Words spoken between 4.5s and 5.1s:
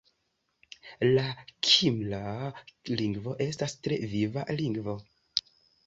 lingvo.